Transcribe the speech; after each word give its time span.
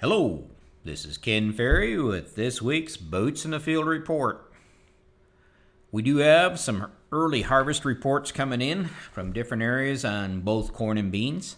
Hello, 0.00 0.44
this 0.82 1.04
is 1.04 1.18
Ken 1.18 1.52
Ferrie 1.52 1.98
with 1.98 2.34
this 2.34 2.62
week's 2.62 2.96
Boots 2.96 3.44
in 3.44 3.50
the 3.50 3.60
Field 3.60 3.86
report. 3.86 4.50
We 5.92 6.00
do 6.00 6.16
have 6.16 6.58
some 6.58 6.90
early 7.12 7.42
harvest 7.42 7.84
reports 7.84 8.32
coming 8.32 8.62
in 8.62 8.86
from 8.86 9.34
different 9.34 9.62
areas 9.62 10.02
on 10.02 10.40
both 10.40 10.72
corn 10.72 10.96
and 10.96 11.12
beans. 11.12 11.56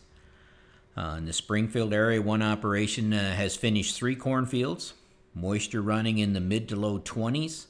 Uh, 0.97 1.15
in 1.19 1.27
the 1.27 1.33
Springfield 1.33 1.95
area, 1.95 2.21
one 2.21 2.43
operation 2.43 3.13
uh, 3.13 3.33
has 3.37 3.55
finished 3.55 3.95
three 3.95 4.17
cornfields, 4.17 4.95
moisture 5.37 5.81
running 5.81 6.19
in 6.19 6.33
the 6.33 6.41
mid 6.41 6.69
to 6.71 6.75
low 6.75 6.99
20s, 6.99 7.67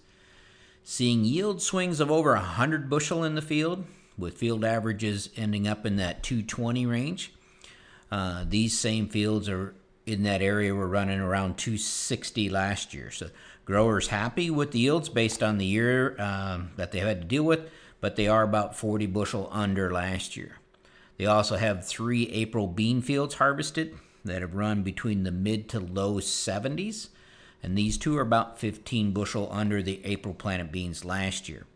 seeing 0.82 1.22
yield 1.22 1.60
swings 1.60 2.00
of 2.00 2.10
over 2.10 2.32
100 2.32 2.88
bushel 2.88 3.24
in 3.24 3.34
the 3.34 3.42
field, 3.42 3.84
with 4.16 4.38
field 4.38 4.64
averages 4.64 5.28
ending 5.36 5.68
up 5.68 5.84
in 5.84 5.96
that 5.96 6.22
220 6.22 6.86
range. 6.86 7.30
Uh, 8.10 8.46
these 8.48 8.78
same 8.78 9.06
fields 9.06 9.50
are 9.50 9.74
in 10.06 10.22
that 10.24 10.42
area 10.42 10.74
were 10.74 10.88
running 10.88 11.20
around 11.20 11.58
260 11.58 12.48
last 12.48 12.92
year. 12.92 13.10
So 13.10 13.30
growers 13.64 14.08
happy 14.08 14.50
with 14.50 14.72
the 14.72 14.80
yields 14.80 15.08
based 15.08 15.42
on 15.42 15.58
the 15.58 15.66
year 15.66 16.20
um, 16.20 16.70
that 16.76 16.92
they 16.92 16.98
had 16.98 17.20
to 17.20 17.26
deal 17.26 17.44
with, 17.44 17.70
but 18.00 18.16
they 18.16 18.26
are 18.26 18.42
about 18.42 18.76
40 18.76 19.06
bushel 19.06 19.48
under 19.52 19.92
last 19.92 20.36
year. 20.36 20.58
They 21.18 21.26
also 21.26 21.56
have 21.56 21.86
three 21.86 22.28
April 22.30 22.66
bean 22.66 23.00
fields 23.02 23.34
harvested 23.34 23.96
that 24.24 24.42
have 24.42 24.54
run 24.54 24.82
between 24.82 25.22
the 25.22 25.30
mid 25.30 25.68
to 25.70 25.80
low 25.80 26.14
70s, 26.14 27.08
and 27.62 27.78
these 27.78 27.96
two 27.96 28.16
are 28.16 28.22
about 28.22 28.58
15 28.58 29.12
bushel 29.12 29.48
under 29.52 29.82
the 29.82 30.04
April 30.04 30.34
planted 30.34 30.72
beans 30.72 31.04
last 31.04 31.48
year. 31.48 31.66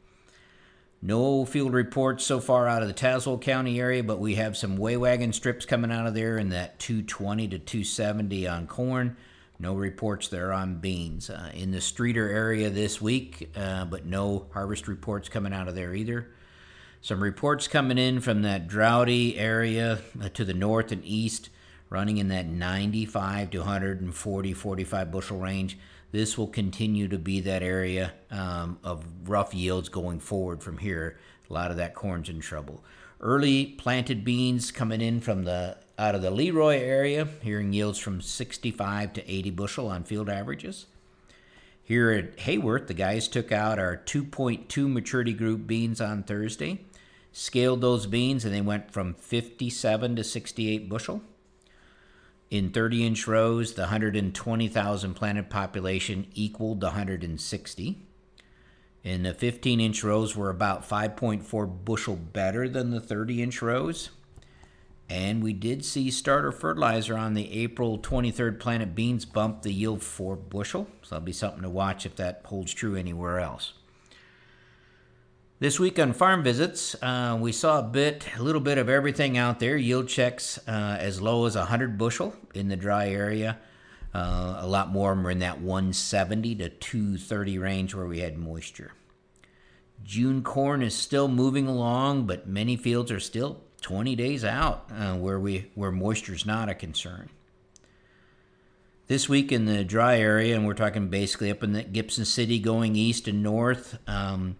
No 1.07 1.45
field 1.45 1.73
reports 1.73 2.25
so 2.25 2.41
far 2.41 2.67
out 2.67 2.83
of 2.83 2.89
the 2.89 2.95
Tazewell 2.95 3.41
County 3.41 3.79
area, 3.79 4.03
but 4.03 4.19
we 4.19 4.35
have 4.35 4.57
some 4.57 4.77
weigh 4.77 4.97
wagon 4.97 5.33
strips 5.33 5.65
coming 5.65 5.93
out 5.93 6.09
of 6.09 6.15
there 6.15 6.37
in 6.37 6.49
that 6.49 6.81
220 6.81 7.47
to 7.47 7.61
270 7.61 8.49
on 8.49 8.67
corn. 8.67 9.17
No 9.61 9.75
reports 9.75 10.27
there 10.27 10.53
on 10.53 10.79
beans. 10.79 11.31
Uh, 11.31 11.53
in 11.55 11.71
the 11.71 11.81
Streeter 11.81 12.29
area 12.29 12.71
this 12.71 13.01
week, 13.01 13.53
uh, 13.55 13.85
but 13.85 14.05
no 14.05 14.47
harvest 14.53 14.89
reports 14.89 15.29
coming 15.29 15.53
out 15.53 15.69
of 15.69 15.77
there 15.77 15.95
either. 15.95 16.27
Some 17.03 17.23
reports 17.23 17.69
coming 17.69 17.99
in 17.99 18.21
from 18.21 18.43
that 18.43 18.67
droughty 18.67 19.39
area 19.39 20.01
uh, 20.21 20.29
to 20.31 20.45
the 20.45 20.55
north 20.55 20.91
and 20.91 21.05
east, 21.05 21.51
running 21.89 22.17
in 22.19 22.27
that 22.29 22.49
95 22.49 23.51
to 23.51 23.59
140, 23.59 24.53
45 24.53 25.13
bushel 25.13 25.39
range 25.39 25.79
this 26.13 26.39
will 26.39 26.47
continue 26.47 27.09
to 27.09 27.19
be 27.19 27.41
that 27.41 27.63
area 27.63 28.13
um, 28.31 28.79
of 28.85 29.05
rough 29.25 29.55
yields 29.55 29.89
going 29.89 30.21
forward 30.21 30.63
from 30.63 30.79
here. 30.79 31.19
A 31.49 31.53
lot 31.53 31.71
of 31.71 31.77
that 31.77 31.95
corn's 31.95 32.29
in 32.29 32.41
trouble. 32.41 32.83
Early 33.21 33.67
planted 33.67 34.25
beans 34.25 34.71
coming 34.71 35.01
in 35.01 35.21
from 35.21 35.45
the 35.45 35.79
out 35.99 36.15
of 36.15 36.23
the 36.23 36.31
Leroy 36.31 36.79
area, 36.79 37.27
hearing 37.43 37.73
yields 37.73 37.99
from 37.99 38.21
65 38.21 39.15
to 39.15 39.31
80 39.31 39.51
bushel 39.51 39.89
on 39.89 40.05
field 40.05 40.29
averages. 40.29 40.87
Here 41.83 42.11
at 42.11 42.37
Heyworth, 42.39 42.89
the 42.89 42.95
guys 42.95 43.29
took 43.29 43.53
out 43.53 43.79
our 43.79 43.97
2.2 43.97 44.93
maturity 44.93 45.33
group 45.33 45.67
beans 45.67 46.01
on 46.01 46.25
Thursday, 46.25 46.81
scaled 47.33 47.81
those 47.81 48.07
beans, 48.07 48.45
and 48.45 48.53
they 48.53 48.61
went 48.61 48.91
from 48.91 49.15
57 49.15 50.17
to 50.17 50.25
68 50.25 50.89
bushel. 50.89 51.23
In 52.49 52.71
30 52.71 53.05
inch 53.05 53.27
rows, 53.27 53.75
the 53.75 53.83
120,000 53.83 55.15
planted 55.15 55.51
population 55.51 56.29
equaled 56.35 56.81
the 56.81 56.89
160. 56.89 58.03
In 59.03 59.23
the 59.25 59.35
15 59.35 59.81
inch 59.81 60.05
rows 60.05 60.37
were 60.37 60.51
about 60.51 60.89
5.4 60.89 61.85
bushel 61.85 62.17
better 62.17 62.69
than 62.69 62.91
the 62.91 63.01
30 63.01 63.43
inch 63.43 63.63
rows. 63.63 64.11
And 65.09 65.43
we 65.43 65.53
did 65.53 65.85
see 65.85 66.11
starter 66.11 66.51
fertilizer 66.51 67.17
on 67.17 67.35
the 67.35 67.53
April 67.53 67.99
23rd 67.99 68.59
planted 68.59 68.95
beans 68.95 69.25
bump 69.25 69.63
the 69.63 69.73
yield 69.73 70.03
4 70.03 70.37
bushel. 70.37 70.89
So 71.03 71.17
that'll 71.17 71.25
be 71.25 71.33
something 71.33 71.63
to 71.63 71.71
watch 71.71 72.07
if 72.07 72.17
that 72.17 72.43
holds 72.45 72.73
true 72.73 72.97
anywhere 72.97 73.39
else. 73.39 73.73
This 75.59 75.81
week 75.81 75.99
on 75.99 76.13
farm 76.13 76.43
visits, 76.43 76.95
uh, 77.03 77.39
we 77.41 77.51
saw 77.51 77.79
a 77.79 77.83
bit, 77.83 78.27
a 78.37 78.43
little 78.43 78.61
bit 78.61 78.77
of 78.77 78.91
everything 78.91 79.39
out 79.39 79.59
there. 79.59 79.75
Yield 79.75 80.07
checks 80.07 80.59
uh, 80.69 80.99
as 81.01 81.23
low 81.23 81.47
as 81.47 81.57
100 81.57 81.97
bushel 81.97 82.35
in 82.53 82.69
the 82.69 82.77
dry 82.77 83.09
area. 83.09 83.57
Uh, 84.13 84.59
a 84.59 84.67
lot 84.67 84.91
more 84.91 85.15
were 85.15 85.31
in 85.31 85.39
that 85.39 85.63
170 85.63 86.57
to 86.57 86.69
230 86.69 87.59
range 87.59 87.95
where 87.95 88.05
we 88.05 88.19
had 88.19 88.37
moisture. 88.37 88.93
June 90.05 90.43
corn 90.43 90.83
is 90.83 90.95
still 90.95 91.27
moving 91.27 91.67
along, 91.67 92.27
but 92.27 92.47
many 92.47 92.77
fields 92.77 93.11
are 93.11 93.19
still 93.19 93.63
20 93.81 94.15
days 94.15 94.45
out 94.45 94.91
uh, 94.93 95.15
where 95.15 95.41
we 95.41 95.71
where 95.75 95.91
moisture 95.91 96.35
is 96.35 96.45
not 96.45 96.69
a 96.69 96.75
concern. 96.75 97.31
This 99.07 99.27
week 99.27 99.53
in 99.53 99.65
the 99.65 99.85
dry 99.85 100.19
area, 100.19 100.55
and 100.55 100.67
we're 100.67 100.75
talking 100.75 101.09
basically 101.09 101.51
up 101.51 101.63
in 101.63 101.73
the 101.73 101.83
Gibson 101.83 102.27
City, 102.27 102.59
going 102.59 102.95
east 102.95 103.27
and 103.27 103.43
north. 103.43 103.99
Um, 104.07 104.57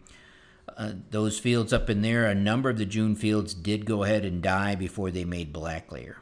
uh, 0.77 0.93
those 1.11 1.39
fields 1.39 1.73
up 1.73 1.89
in 1.89 2.03
there, 2.03 2.27
a 2.27 2.35
number 2.35 2.69
of 2.69 2.77
the 2.77 2.85
June 2.85 3.17
fields 3.17 3.55
did 3.55 3.87
go 3.87 4.05
ahead 4.05 4.25
and 4.25 4.43
die 4.43 4.75
before 4.75 5.11
they 5.11 5.25
made 5.25 5.53
black 5.53 5.91
layer. 5.91 6.19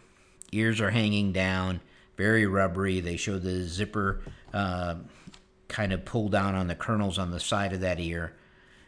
Ears 0.53 0.81
are 0.81 0.91
hanging 0.91 1.33
down, 1.33 1.81
very 2.17 2.47
rubbery. 2.47 3.01
They 3.01 3.17
show 3.17 3.39
the 3.39 3.65
zipper 3.65 4.23
uh, 4.53 4.97
kind 5.67 5.93
of 5.93 6.05
pull 6.05 6.29
down 6.29 6.55
on 6.55 6.69
the 6.69 6.77
kernels 6.77 7.19
on 7.19 7.33
the 7.33 7.41
side 7.41 7.73
of 7.73 7.81
that 7.81 7.99
ear. 7.99 8.35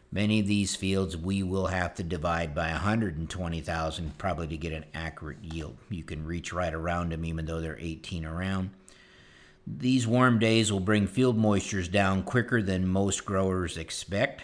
Many 0.09 0.39
of 0.39 0.47
these 0.47 0.77
fields 0.77 1.17
we 1.17 1.43
will 1.43 1.67
have 1.67 1.95
to 1.95 2.03
divide 2.03 2.55
by 2.55 2.71
120,000 2.71 4.17
probably 4.17 4.47
to 4.47 4.57
get 4.57 4.71
an 4.71 4.85
accurate 4.93 5.43
yield. 5.43 5.75
You 5.89 6.05
can 6.05 6.25
reach 6.25 6.53
right 6.53 6.73
around 6.73 7.11
them 7.11 7.25
even 7.25 7.45
though 7.45 7.59
they're 7.59 7.77
18 7.77 8.23
around. 8.23 8.69
These 9.65 10.07
warm 10.07 10.39
days 10.39 10.71
will 10.71 10.79
bring 10.79 11.07
field 11.07 11.37
moistures 11.37 11.91
down 11.91 12.23
quicker 12.23 12.61
than 12.61 12.87
most 12.87 13.25
growers 13.25 13.75
expect 13.75 14.43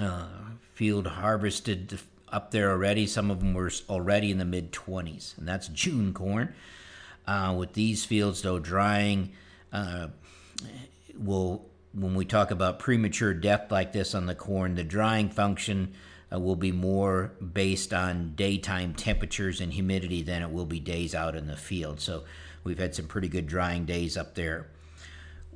uh, 0.00 0.26
field 0.74 1.06
harvested 1.06 1.98
up 2.28 2.50
there 2.50 2.70
already. 2.70 3.06
Some 3.06 3.30
of 3.30 3.40
them 3.40 3.54
were 3.54 3.70
already 3.88 4.30
in 4.30 4.38
the 4.38 4.44
mid 4.44 4.72
20s, 4.72 5.36
and 5.38 5.46
that's 5.46 5.68
June 5.68 6.12
corn. 6.12 6.54
Uh, 7.26 7.54
with 7.56 7.74
these 7.74 8.04
fields, 8.04 8.42
though, 8.42 8.58
drying 8.58 9.32
uh, 9.72 10.08
will, 11.16 11.66
when 11.92 12.14
we 12.14 12.24
talk 12.24 12.50
about 12.50 12.78
premature 12.78 13.32
death 13.32 13.70
like 13.70 13.92
this 13.92 14.14
on 14.14 14.26
the 14.26 14.34
corn, 14.34 14.74
the 14.74 14.82
drying 14.82 15.28
function 15.28 15.94
uh, 16.32 16.38
will 16.40 16.56
be 16.56 16.72
more 16.72 17.32
based 17.52 17.92
on 17.92 18.32
daytime 18.34 18.94
temperatures 18.94 19.60
and 19.60 19.72
humidity 19.72 20.22
than 20.22 20.42
it 20.42 20.50
will 20.50 20.66
be 20.66 20.80
days 20.80 21.14
out 21.14 21.36
in 21.36 21.46
the 21.46 21.56
field. 21.56 22.00
So 22.00 22.24
we've 22.64 22.78
had 22.78 22.94
some 22.94 23.06
pretty 23.06 23.28
good 23.28 23.46
drying 23.46 23.84
days 23.84 24.16
up 24.16 24.34
there 24.34 24.66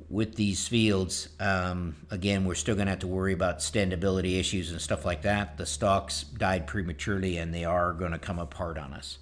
with 0.09 0.35
these 0.35 0.67
fields, 0.67 1.29
um, 1.39 1.95
again, 2.11 2.45
we're 2.45 2.55
still 2.55 2.75
going 2.75 2.87
to 2.87 2.91
have 2.91 2.99
to 2.99 3.07
worry 3.07 3.33
about 3.33 3.59
standability 3.59 4.39
issues 4.39 4.71
and 4.71 4.81
stuff 4.81 5.03
like 5.03 5.23
that. 5.23 5.57
The 5.57 5.65
stalks 5.65 6.23
died 6.23 6.65
prematurely 6.67 7.37
and 7.37 7.53
they 7.53 7.65
are 7.65 7.91
going 7.93 8.13
to 8.13 8.19
come 8.19 8.39
apart 8.39 8.77
on 8.77 8.93
us. 8.93 9.17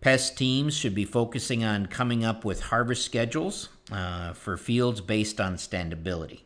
Pest 0.00 0.38
teams 0.38 0.74
should 0.74 0.94
be 0.94 1.04
focusing 1.04 1.62
on 1.62 1.86
coming 1.86 2.24
up 2.24 2.44
with 2.44 2.62
harvest 2.62 3.04
schedules 3.04 3.68
uh, 3.92 4.32
for 4.32 4.56
fields 4.56 5.00
based 5.00 5.40
on 5.40 5.56
standability. 5.56 6.40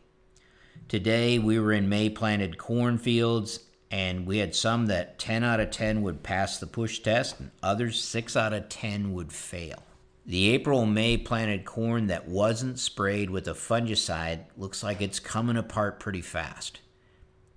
Today, 0.89 1.39
we 1.39 1.59
were 1.59 1.71
in 1.71 1.87
May 1.87 2.09
planted 2.09 2.57
corn 2.57 2.97
fields, 2.97 3.59
and 3.89 4.27
we 4.27 4.39
had 4.39 4.53
some 4.53 4.87
that 4.87 5.17
10 5.19 5.43
out 5.43 5.59
of 5.59 5.71
10 5.71 6.01
would 6.01 6.21
pass 6.21 6.59
the 6.59 6.67
push 6.67 6.99
test, 6.99 7.39
and 7.39 7.51
others 7.63 8.03
6 8.03 8.35
out 8.35 8.53
of 8.53 8.67
10 8.67 9.13
would 9.13 9.31
fail. 9.31 9.83
The 10.27 10.49
April 10.49 10.87
May 10.87 11.17
planted 11.17 11.65
corn 11.65 12.07
that 12.07 12.27
wasn't 12.27 12.79
sprayed 12.79 13.29
with 13.29 13.47
a 13.47 13.53
fungicide 13.53 14.45
looks 14.57 14.81
like 14.81 14.99
it's 14.99 15.19
coming 15.19 15.55
apart 15.55 15.99
pretty 15.99 16.21
fast. 16.21 16.79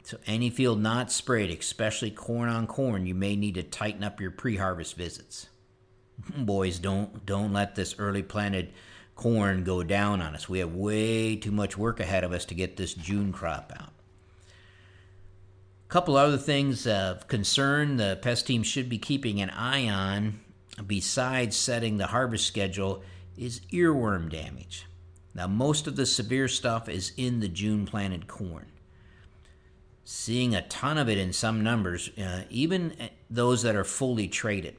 So, 0.03 0.19
any 0.27 0.51
field 0.51 0.81
not 0.81 1.11
sprayed, 1.11 1.51
especially 1.51 2.11
corn 2.11 2.51
on 2.51 2.67
corn, 2.67 3.06
you 3.06 3.15
may 3.15 3.37
need 3.37 3.55
to 3.55 3.62
tighten 3.62 4.05
up 4.05 4.21
your 4.21 4.31
pre 4.31 4.56
harvest 4.56 4.97
visits. 4.97 5.49
Boys, 6.37 6.79
don't, 6.79 7.25
don't 7.25 7.55
let 7.55 7.75
this 7.75 7.95
early 7.99 8.23
planted 8.23 8.73
corn 9.14 9.64
go 9.64 9.82
down 9.82 10.21
on 10.21 10.35
us. 10.35 10.49
We 10.49 10.59
have 10.59 10.75
way 10.75 11.37
too 11.37 11.50
much 11.50 11.79
work 11.79 12.00
ahead 12.00 12.23
of 12.23 12.32
us 12.32 12.44
to 12.47 12.55
get 12.55 12.76
this 12.76 12.93
June 12.93 13.32
crop 13.32 13.73
out. 13.79 13.93
A 15.87 15.88
couple 15.88 16.17
other 16.17 16.37
things 16.37 16.87
of 16.87 17.29
concern 17.29 17.97
the 17.97 18.19
pest 18.21 18.47
team 18.47 18.62
should 18.62 18.91
be 18.91 18.99
keeping 18.99 19.41
an 19.41 19.49
eye 19.50 19.88
on 19.88 20.41
besides 20.86 21.56
setting 21.56 21.96
the 21.96 22.08
harvest 22.08 22.46
schedule, 22.46 23.02
is 23.36 23.60
earworm 23.72 24.30
damage. 24.30 24.86
Now, 25.34 25.46
most 25.46 25.86
of 25.86 25.96
the 25.96 26.06
severe 26.06 26.48
stuff 26.48 26.88
is 26.88 27.12
in 27.16 27.40
the 27.40 27.48
June 27.48 27.86
planted 27.86 28.26
corn. 28.26 28.66
Seeing 30.04 30.54
a 30.54 30.66
ton 30.66 30.98
of 30.98 31.08
it 31.08 31.19
in 31.19 31.32
some 31.32 31.62
numbers, 31.62 32.10
uh, 32.19 32.42
even 32.50 32.94
those 33.30 33.62
that 33.62 33.76
are 33.76 33.84
fully 33.84 34.26
traited. 34.26 34.76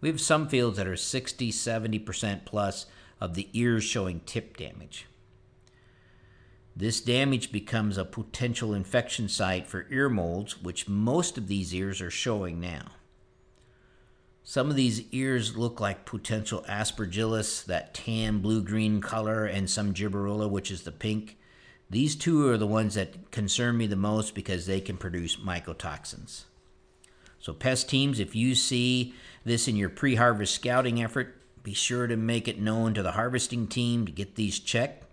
We 0.00 0.08
have 0.08 0.20
some 0.20 0.48
fields 0.48 0.78
that 0.78 0.88
are 0.88 0.96
60, 0.96 1.52
70% 1.52 2.44
plus 2.44 2.86
of 3.20 3.34
the 3.34 3.48
ears 3.52 3.84
showing 3.84 4.20
tip 4.26 4.56
damage. 4.56 5.06
This 6.74 7.00
damage 7.00 7.52
becomes 7.52 7.98
a 7.98 8.04
potential 8.04 8.72
infection 8.72 9.28
site 9.28 9.66
for 9.66 9.86
ear 9.90 10.08
molds, 10.08 10.60
which 10.62 10.88
most 10.88 11.36
of 11.36 11.46
these 11.46 11.74
ears 11.74 12.00
are 12.00 12.10
showing 12.10 12.58
now. 12.58 12.86
Some 14.44 14.70
of 14.70 14.76
these 14.76 15.04
ears 15.12 15.56
look 15.56 15.80
like 15.80 16.04
potential 16.04 16.64
aspergillus, 16.68 17.64
that 17.66 17.94
tan 17.94 18.38
blue 18.38 18.62
green 18.62 19.00
color, 19.00 19.44
and 19.44 19.70
some 19.70 19.94
gibberella, 19.94 20.50
which 20.50 20.70
is 20.70 20.82
the 20.82 20.92
pink. 20.92 21.38
These 21.88 22.16
two 22.16 22.48
are 22.48 22.56
the 22.56 22.66
ones 22.66 22.94
that 22.94 23.30
concern 23.30 23.76
me 23.76 23.86
the 23.86 23.96
most 23.96 24.34
because 24.34 24.66
they 24.66 24.80
can 24.80 24.96
produce 24.96 25.36
mycotoxins. 25.36 26.44
So, 27.38 27.52
pest 27.52 27.88
teams, 27.88 28.18
if 28.18 28.34
you 28.34 28.54
see 28.54 29.14
this 29.44 29.68
in 29.68 29.76
your 29.76 29.88
pre 29.88 30.16
harvest 30.16 30.54
scouting 30.54 31.02
effort, 31.02 31.36
be 31.62 31.74
sure 31.74 32.06
to 32.06 32.16
make 32.16 32.48
it 32.48 32.60
known 32.60 32.94
to 32.94 33.02
the 33.02 33.12
harvesting 33.12 33.68
team 33.68 34.06
to 34.06 34.12
get 34.12 34.34
these 34.34 34.58
checked. 34.58 35.04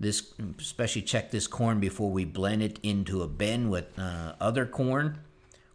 This, 0.00 0.32
especially 0.58 1.02
check 1.02 1.30
this 1.30 1.46
corn 1.46 1.80
before 1.80 2.10
we 2.10 2.24
blend 2.24 2.62
it 2.62 2.80
into 2.82 3.22
a 3.22 3.28
bin 3.28 3.68
with 3.68 3.98
uh, 3.98 4.34
other 4.40 4.66
corn. 4.66 5.18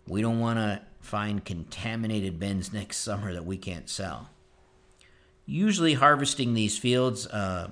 We 0.07 0.21
don't 0.21 0.39
want 0.39 0.57
to 0.57 0.81
find 0.99 1.43
contaminated 1.43 2.39
bins 2.39 2.73
next 2.73 2.97
summer 2.97 3.33
that 3.33 3.45
we 3.45 3.57
can't 3.57 3.89
sell. 3.89 4.29
Usually, 5.45 5.95
harvesting 5.95 6.53
these 6.53 6.77
fields 6.77 7.25
uh, 7.27 7.69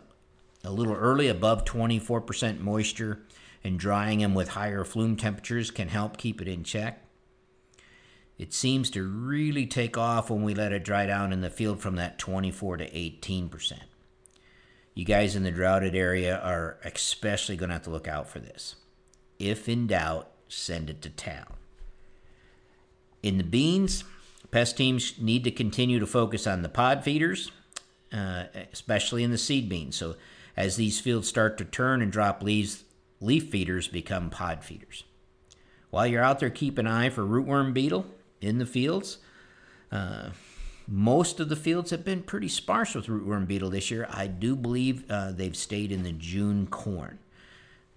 a 0.64 0.72
little 0.72 0.96
early, 0.96 1.28
above 1.28 1.66
24% 1.66 2.60
moisture, 2.60 3.22
and 3.64 3.80
drying 3.80 4.20
them 4.20 4.34
with 4.34 4.50
higher 4.50 4.84
flume 4.84 5.16
temperatures 5.16 5.72
can 5.72 5.90
help 5.90 6.18
keep 6.18 6.42
it 6.42 6.48
in 6.48 6.64
check. 6.64 7.04
It 8.38 8.54
seems 8.54 8.90
to 8.92 9.04
really 9.04 9.66
take 9.66 9.98
off 9.98 10.30
when 10.30 10.44
we 10.44 10.54
let 10.54 10.72
it 10.72 10.84
dry 10.84 11.06
down 11.08 11.34
in 11.34 11.42
the 11.42 11.50
field 11.50 11.82
from 11.82 11.96
that 11.96 12.20
24 12.20 12.78
to 12.78 12.90
18%. 12.90 13.74
You 14.94 15.06
guys 15.06 15.36
in 15.36 15.44
the 15.44 15.52
droughted 15.52 15.96
area 15.96 16.40
are 16.40 16.78
especially 16.84 17.56
going 17.56 17.70
to 17.70 17.74
have 17.74 17.84
to 17.84 17.90
look 17.90 18.08
out 18.08 18.30
for 18.30 18.40
this. 18.40 18.76
If 19.40 19.68
in 19.70 19.88
doubt, 19.88 20.32
send 20.48 20.90
it 20.90 21.02
to 21.04 21.10
town. 21.10 21.54
In 23.28 23.38
the 23.38 23.44
beans, 23.44 24.06
pest 24.52 24.78
teams 24.78 25.16
need 25.20 25.44
to 25.44 25.52
continue 25.52 26.00
to 26.00 26.08
focus 26.08 26.48
on 26.48 26.62
the 26.62 26.70
pod 26.70 27.04
feeders, 27.04 27.52
uh, 28.14 28.46
especially 28.72 29.22
in 29.22 29.32
the 29.32 29.38
seed 29.38 29.68
beans. 29.68 29.98
So 29.98 30.16
as 30.56 30.78
these 30.78 31.02
fields 31.02 31.28
start 31.28 31.58
to 31.58 31.66
turn 31.66 32.02
and 32.02 32.10
drop 32.10 32.42
leaves, 32.42 32.86
leaf 33.20 33.50
feeders 33.50 33.90
become 33.90 34.30
pod 34.30 34.64
feeders. 34.64 35.04
While 35.90 36.08
you're 36.08 36.24
out 36.24 36.40
there, 36.40 36.50
keep 36.50 36.78
an 36.78 36.88
eye 36.88 37.10
for 37.10 37.22
rootworm 37.24 37.74
beetle 37.74 38.06
in 38.40 38.60
the 38.60 38.66
fields. 38.66 39.18
Uh, 39.92 40.30
most 40.88 41.42
of 41.42 41.50
the 41.50 41.58
fields 41.58 41.92
have 41.92 42.06
been 42.06 42.24
pretty 42.24 42.48
sparse 42.48 42.96
with 42.96 43.08
rootworm 43.08 43.46
beetle 43.46 43.72
this 43.72 43.92
year. 43.92 44.08
I 44.10 44.28
do 44.28 44.56
believe 44.56 45.04
uh, 45.12 45.34
they've 45.34 45.54
stayed 45.54 45.92
in 45.92 46.04
the 46.04 46.14
June 46.14 46.66
corn. 46.68 47.20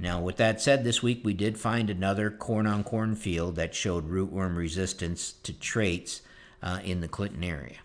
Now, 0.01 0.19
with 0.19 0.39
that 0.39 0.63
said, 0.63 0.83
this 0.83 1.03
week 1.03 1.21
we 1.23 1.35
did 1.35 1.59
find 1.59 1.91
another 1.91 2.31
corn 2.31 2.67
on 2.67 2.85
corn 2.85 3.15
field 3.15 3.57
that 3.57 3.75
showed 3.75 4.09
rootworm 4.09 4.57
resistance 4.57 5.35
to 5.43 5.53
traits 5.53 6.23
uh, 6.63 6.81
in 6.83 7.03
the 7.03 7.09
Clinton 7.09 7.45
area. 7.45 7.77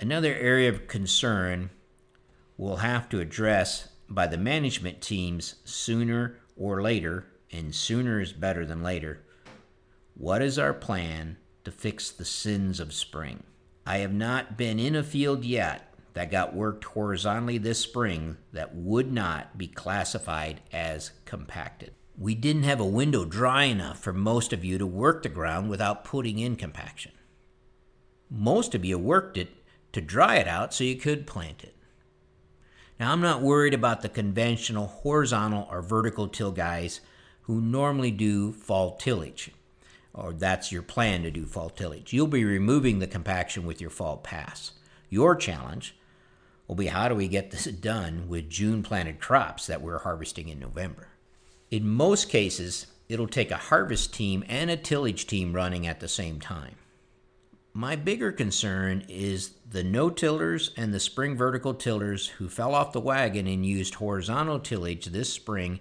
Another 0.00 0.34
area 0.34 0.70
of 0.70 0.88
concern 0.88 1.68
we'll 2.56 2.76
have 2.76 3.10
to 3.10 3.20
address 3.20 3.90
by 4.08 4.26
the 4.26 4.38
management 4.38 5.02
teams 5.02 5.56
sooner 5.64 6.38
or 6.56 6.80
later, 6.80 7.26
and 7.52 7.74
sooner 7.74 8.18
is 8.18 8.32
better 8.32 8.64
than 8.64 8.82
later. 8.82 9.20
What 10.14 10.40
is 10.40 10.58
our 10.58 10.72
plan 10.72 11.36
to 11.64 11.70
fix 11.70 12.10
the 12.10 12.24
sins 12.24 12.80
of 12.80 12.94
spring? 12.94 13.42
I 13.84 13.98
have 13.98 14.14
not 14.14 14.56
been 14.56 14.78
in 14.78 14.96
a 14.96 15.02
field 15.02 15.44
yet 15.44 15.93
that 16.14 16.30
got 16.30 16.54
worked 16.54 16.84
horizontally 16.84 17.58
this 17.58 17.80
spring 17.80 18.36
that 18.52 18.74
would 18.74 19.12
not 19.12 19.58
be 19.58 19.66
classified 19.66 20.60
as 20.72 21.10
compacted. 21.24 21.92
We 22.16 22.36
didn't 22.36 22.62
have 22.62 22.80
a 22.80 22.86
window 22.86 23.24
dry 23.24 23.64
enough 23.64 23.98
for 23.98 24.12
most 24.12 24.52
of 24.52 24.64
you 24.64 24.78
to 24.78 24.86
work 24.86 25.24
the 25.24 25.28
ground 25.28 25.68
without 25.68 26.04
putting 26.04 26.38
in 26.38 26.54
compaction. 26.54 27.12
Most 28.30 28.74
of 28.74 28.84
you 28.84 28.96
worked 28.98 29.36
it 29.36 29.50
to 29.92 30.00
dry 30.00 30.36
it 30.36 30.46
out 30.46 30.72
so 30.72 30.84
you 30.84 30.96
could 30.96 31.26
plant 31.26 31.64
it. 31.64 31.74
Now, 33.00 33.10
I'm 33.10 33.20
not 33.20 33.42
worried 33.42 33.74
about 33.74 34.02
the 34.02 34.08
conventional 34.08 34.86
horizontal 34.86 35.66
or 35.68 35.82
vertical 35.82 36.28
till 36.28 36.52
guys 36.52 37.00
who 37.42 37.60
normally 37.60 38.12
do 38.12 38.52
fall 38.52 38.96
tillage, 38.96 39.50
or 40.12 40.32
that's 40.32 40.70
your 40.70 40.82
plan 40.82 41.24
to 41.24 41.30
do 41.32 41.44
fall 41.44 41.70
tillage. 41.70 42.12
You'll 42.12 42.28
be 42.28 42.44
removing 42.44 43.00
the 43.00 43.08
compaction 43.08 43.66
with 43.66 43.80
your 43.80 43.90
fall 43.90 44.18
pass. 44.18 44.72
Your 45.10 45.34
challenge 45.34 45.96
will 46.66 46.74
be 46.74 46.86
how 46.86 47.08
do 47.08 47.14
we 47.14 47.28
get 47.28 47.50
this 47.50 47.64
done 47.64 48.28
with 48.28 48.50
June 48.50 48.82
planted 48.82 49.20
crops 49.20 49.66
that 49.66 49.82
we're 49.82 49.98
harvesting 49.98 50.48
in 50.48 50.58
November? 50.58 51.08
In 51.70 51.88
most 51.88 52.28
cases, 52.28 52.86
it'll 53.08 53.28
take 53.28 53.50
a 53.50 53.56
harvest 53.56 54.14
team 54.14 54.44
and 54.48 54.70
a 54.70 54.76
tillage 54.76 55.26
team 55.26 55.52
running 55.52 55.86
at 55.86 56.00
the 56.00 56.08
same 56.08 56.40
time. 56.40 56.76
My 57.76 57.96
bigger 57.96 58.30
concern 58.30 59.04
is 59.08 59.54
the 59.68 59.82
no 59.82 60.08
tillers 60.08 60.70
and 60.76 60.94
the 60.94 61.00
spring 61.00 61.36
vertical 61.36 61.74
tillers 61.74 62.28
who 62.28 62.48
fell 62.48 62.72
off 62.72 62.92
the 62.92 63.00
wagon 63.00 63.48
and 63.48 63.66
used 63.66 63.94
horizontal 63.94 64.60
tillage 64.60 65.06
this 65.06 65.32
spring 65.32 65.80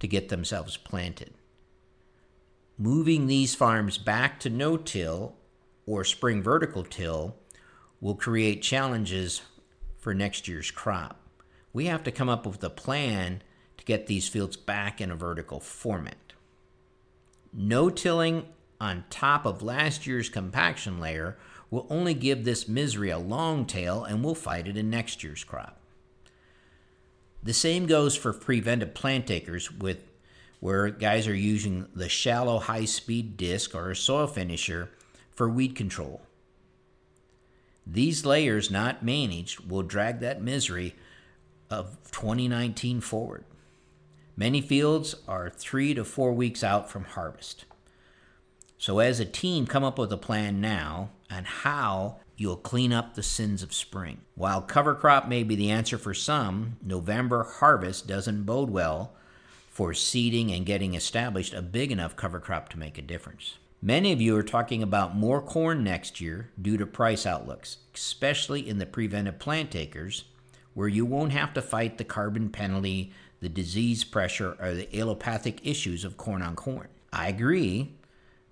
to 0.00 0.06
get 0.06 0.28
themselves 0.28 0.76
planted. 0.76 1.32
Moving 2.76 3.26
these 3.26 3.54
farms 3.54 3.96
back 3.96 4.38
to 4.40 4.50
no 4.50 4.76
till 4.76 5.34
or 5.86 6.04
spring 6.04 6.42
vertical 6.42 6.84
till 6.84 7.36
will 8.00 8.14
create 8.14 8.62
challenges 8.62 9.40
for 10.00 10.14
next 10.14 10.48
year's 10.48 10.70
crop. 10.70 11.20
We 11.72 11.86
have 11.86 12.02
to 12.04 12.10
come 12.10 12.28
up 12.28 12.46
with 12.46 12.64
a 12.64 12.70
plan 12.70 13.42
to 13.76 13.84
get 13.84 14.06
these 14.06 14.28
fields 14.28 14.56
back 14.56 15.00
in 15.00 15.10
a 15.10 15.16
vertical 15.16 15.60
format. 15.60 16.32
No 17.52 17.90
tilling 17.90 18.46
on 18.80 19.04
top 19.10 19.44
of 19.44 19.62
last 19.62 20.06
year's 20.06 20.28
compaction 20.28 20.98
layer 20.98 21.36
will 21.70 21.86
only 21.90 22.14
give 22.14 22.44
this 22.44 22.66
misery 22.66 23.10
a 23.10 23.18
long 23.18 23.64
tail 23.64 24.04
and 24.04 24.24
we'll 24.24 24.34
fight 24.34 24.66
it 24.66 24.76
in 24.76 24.90
next 24.90 25.22
year's 25.22 25.44
crop. 25.44 25.78
The 27.42 27.54
same 27.54 27.86
goes 27.86 28.16
for 28.16 28.32
preventive 28.32 28.94
plant 28.94 29.26
takers 29.26 29.70
with 29.70 30.04
where 30.58 30.88
guys 30.90 31.26
are 31.26 31.34
using 31.34 31.88
the 31.94 32.08
shallow 32.08 32.58
high 32.58 32.84
speed 32.84 33.36
disc 33.36 33.74
or 33.74 33.90
a 33.90 33.96
soil 33.96 34.26
finisher 34.26 34.90
for 35.30 35.48
weed 35.48 35.74
control. 35.74 36.20
These 37.86 38.24
layers 38.24 38.70
not 38.70 39.04
managed 39.04 39.68
will 39.68 39.82
drag 39.82 40.20
that 40.20 40.42
misery 40.42 40.94
of 41.70 41.96
2019 42.10 43.00
forward. 43.00 43.44
Many 44.36 44.60
fields 44.60 45.16
are 45.28 45.50
three 45.50 45.94
to 45.94 46.04
four 46.04 46.32
weeks 46.32 46.64
out 46.64 46.90
from 46.90 47.04
harvest. 47.04 47.64
So, 48.78 48.98
as 48.98 49.20
a 49.20 49.26
team, 49.26 49.66
come 49.66 49.84
up 49.84 49.98
with 49.98 50.12
a 50.12 50.16
plan 50.16 50.60
now 50.60 51.10
on 51.30 51.44
how 51.44 52.20
you'll 52.36 52.56
clean 52.56 52.92
up 52.92 53.14
the 53.14 53.22
sins 53.22 53.62
of 53.62 53.74
spring. 53.74 54.22
While 54.34 54.62
cover 54.62 54.94
crop 54.94 55.28
may 55.28 55.42
be 55.42 55.54
the 55.54 55.70
answer 55.70 55.98
for 55.98 56.14
some, 56.14 56.78
November 56.82 57.44
harvest 57.44 58.06
doesn't 58.06 58.44
bode 58.44 58.70
well 58.70 59.14
for 59.68 59.92
seeding 59.92 60.50
and 60.50 60.64
getting 60.64 60.94
established 60.94 61.52
a 61.52 61.60
big 61.60 61.92
enough 61.92 62.16
cover 62.16 62.40
crop 62.40 62.70
to 62.70 62.78
make 62.78 62.96
a 62.96 63.02
difference. 63.02 63.58
Many 63.82 64.12
of 64.12 64.20
you 64.20 64.36
are 64.36 64.42
talking 64.42 64.82
about 64.82 65.16
more 65.16 65.40
corn 65.40 65.82
next 65.82 66.20
year 66.20 66.50
due 66.60 66.76
to 66.76 66.84
price 66.84 67.24
outlooks, 67.24 67.78
especially 67.94 68.68
in 68.68 68.76
the 68.76 68.84
preventive 68.84 69.38
plant 69.38 69.70
takers, 69.70 70.24
where 70.74 70.86
you 70.86 71.06
won't 71.06 71.32
have 71.32 71.54
to 71.54 71.62
fight 71.62 71.96
the 71.96 72.04
carbon 72.04 72.50
penalty, 72.50 73.10
the 73.40 73.48
disease 73.48 74.04
pressure, 74.04 74.54
or 74.60 74.74
the 74.74 74.86
allelopathic 74.88 75.60
issues 75.62 76.04
of 76.04 76.18
corn 76.18 76.42
on 76.42 76.56
corn. 76.56 76.88
I 77.10 77.28
agree, 77.28 77.94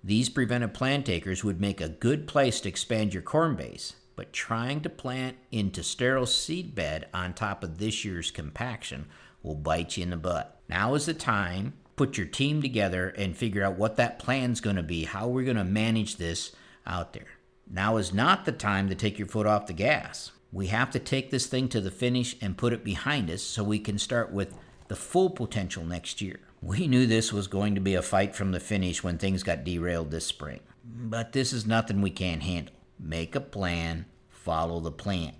these 0.03 0.29
preventive 0.29 0.73
plant 0.73 1.05
takers 1.05 1.43
would 1.43 1.61
make 1.61 1.79
a 1.79 1.89
good 1.89 2.27
place 2.27 2.59
to 2.61 2.69
expand 2.69 3.13
your 3.13 3.21
corn 3.21 3.55
base, 3.55 3.93
but 4.15 4.33
trying 4.33 4.81
to 4.81 4.89
plant 4.89 5.37
into 5.51 5.83
sterile 5.83 6.25
seed 6.25 6.73
bed 6.73 7.07
on 7.13 7.35
top 7.35 7.63
of 7.63 7.77
this 7.77 8.03
year's 8.03 8.31
compaction 8.31 9.05
will 9.43 9.53
bite 9.53 9.95
you 9.95 10.01
in 10.01 10.09
the 10.09 10.17
butt. 10.17 10.59
Now 10.67 10.95
is 10.95 11.05
the 11.05 11.13
time 11.13 11.73
put 11.99 12.17
your 12.17 12.27
team 12.27 12.61
together 12.61 13.09
and 13.17 13.35
figure 13.35 13.61
out 13.61 13.77
what 13.77 13.97
that 13.97 14.19
plan's 14.19 14.61
going 14.61 14.77
to 14.77 14.81
be, 14.81 15.03
how 15.03 15.27
we're 15.27 15.43
going 15.43 15.57
to 15.57 15.65
manage 15.65 16.15
this 16.15 16.55
out 16.87 17.11
there. 17.11 17.27
Now 17.69 17.97
is 17.97 18.13
not 18.13 18.45
the 18.45 18.53
time 18.53 18.87
to 18.87 18.95
take 18.95 19.19
your 19.19 19.27
foot 19.27 19.45
off 19.45 19.67
the 19.67 19.73
gas. 19.73 20.31
We 20.49 20.67
have 20.67 20.91
to 20.91 20.99
take 20.99 21.29
this 21.29 21.47
thing 21.47 21.67
to 21.67 21.81
the 21.81 21.91
finish 21.91 22.37
and 22.39 22.57
put 22.57 22.71
it 22.71 22.85
behind 22.85 23.29
us 23.29 23.43
so 23.43 23.65
we 23.65 23.79
can 23.79 23.97
start 23.97 24.31
with 24.31 24.57
the 24.87 24.95
full 24.95 25.29
potential 25.29 25.83
next 25.83 26.21
year. 26.21 26.39
We 26.61 26.87
knew 26.87 27.05
this 27.05 27.33
was 27.33 27.47
going 27.47 27.75
to 27.75 27.81
be 27.81 27.95
a 27.95 28.01
fight 28.01 28.33
from 28.33 28.53
the 28.53 28.61
finish 28.61 29.03
when 29.03 29.17
things 29.17 29.43
got 29.43 29.65
derailed 29.65 30.09
this 30.09 30.25
spring. 30.25 30.61
But 30.85 31.33
this 31.33 31.51
is 31.51 31.67
nothing 31.67 32.01
we 32.01 32.11
can't 32.11 32.43
handle. 32.43 32.75
Make 32.97 33.35
a 33.35 33.41
plan, 33.41 34.05
follow 34.29 34.79
the 34.79 34.89
plan. 34.89 35.33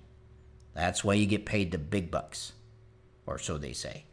That's 0.73 1.05
why 1.05 1.13
you 1.13 1.25
get 1.25 1.45
paid 1.45 1.71
the 1.71 1.77
big 1.77 2.11
bucks, 2.11 2.51
or 3.25 3.39
so 3.39 3.57
they 3.57 3.71
say. 3.71 4.03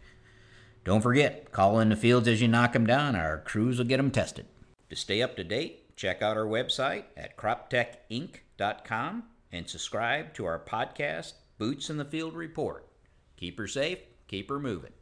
Don't 0.86 1.02
forget, 1.02 1.50
call 1.50 1.80
in 1.80 1.88
the 1.88 1.96
fields 1.96 2.28
as 2.28 2.40
you 2.40 2.46
knock 2.46 2.72
them 2.72 2.86
down. 2.86 3.16
Our 3.16 3.38
crews 3.38 3.78
will 3.78 3.86
get 3.86 3.96
them 3.96 4.12
tested. 4.12 4.46
To 4.88 4.94
stay 4.94 5.20
up 5.20 5.34
to 5.34 5.42
date, 5.42 5.96
check 5.96 6.22
out 6.22 6.36
our 6.36 6.46
website 6.46 7.06
at 7.16 7.36
croptechinc.com 7.36 9.24
and 9.50 9.68
subscribe 9.68 10.32
to 10.34 10.44
our 10.44 10.60
podcast, 10.60 11.32
Boots 11.58 11.90
in 11.90 11.96
the 11.96 12.04
Field 12.04 12.34
Report. 12.34 12.86
Keep 13.36 13.58
her 13.58 13.66
safe, 13.66 13.98
keep 14.28 14.48
her 14.48 14.60
moving. 14.60 14.92